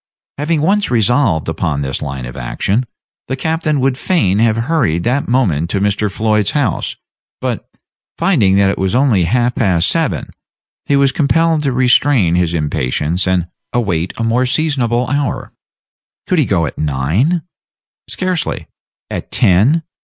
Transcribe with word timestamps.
Having 0.39 0.63
once 0.63 0.89
resolved 0.89 1.47
upon 1.47 1.81
this 1.81 2.01
line 2.01 2.25
of 2.25 2.35
action, 2.35 2.87
the 3.27 3.35
captain 3.35 3.79
would 3.79 3.99
fain 3.99 4.39
have 4.39 4.57
hurried 4.57 5.03
that 5.03 5.27
moment 5.27 5.69
to 5.69 5.79
Mr. 5.79 6.09
Floyd's 6.11 6.51
house; 6.57 6.95
but, 7.39 7.69
finding 8.17 8.55
that 8.55 8.71
it 8.71 8.79
was 8.79 8.95
only 8.95 9.25
half 9.25 9.53
past 9.53 9.87
seven, 9.87 10.31
he 10.85 10.95
was 10.95 11.11
compelled 11.11 11.61
to 11.61 11.71
restrain 11.71 12.33
his 12.33 12.55
impatience 12.55 13.27
and 13.27 13.47
await 13.73 14.11
a 14.17 14.23
more 14.23 14.47
seasonable 14.47 15.05
hour. 15.07 15.51
Could 16.25 16.39
he 16.39 16.45
go 16.45 16.65
at 16.65 16.79
nine? 16.79 17.43
Scarcely. 18.09 18.65
At 19.11 19.29
ten? 19.29 19.83